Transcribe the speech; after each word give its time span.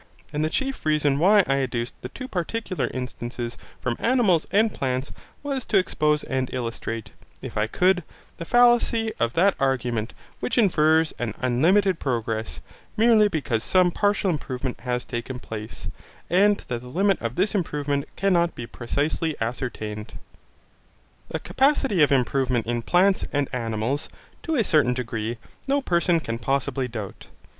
And 0.33 0.43
the 0.43 0.49
chief 0.49 0.83
reason 0.83 1.19
why 1.19 1.41
I 1.45 1.61
adduced 1.61 1.93
the 2.01 2.09
two 2.09 2.27
particular 2.27 2.89
instances 2.91 3.55
from 3.79 3.97
animals 3.99 4.47
and 4.51 4.73
plants 4.73 5.11
was 5.43 5.63
to 5.65 5.77
expose 5.77 6.23
and 6.23 6.51
illustrate, 6.51 7.11
if 7.43 7.55
I 7.55 7.67
could, 7.67 8.03
the 8.37 8.45
fallacy 8.45 9.11
of 9.19 9.33
that 9.33 9.53
argument 9.59 10.15
which 10.39 10.57
infers 10.57 11.13
an 11.19 11.35
unlimited 11.39 11.99
progress, 11.99 12.61
merely 12.97 13.27
because 13.27 13.63
some 13.63 13.91
partial 13.91 14.31
improvement 14.31 14.79
has 14.79 15.05
taken 15.05 15.37
place, 15.37 15.87
and 16.31 16.57
that 16.61 16.81
the 16.81 16.87
limit 16.87 17.21
of 17.21 17.35
this 17.35 17.53
improvement 17.53 18.07
cannot 18.15 18.55
be 18.55 18.65
precisely 18.65 19.39
ascertained. 19.39 20.13
The 21.29 21.37
capacity 21.39 22.01
of 22.01 22.11
improvement 22.11 22.65
in 22.65 22.81
plants 22.81 23.23
and 23.31 23.47
animals, 23.53 24.09
to 24.41 24.55
a 24.55 24.63
certain 24.63 24.95
degree, 24.95 25.37
no 25.67 25.79
person 25.79 26.19
can 26.19 26.39
possibly 26.39 26.87
doubt. 26.87 27.27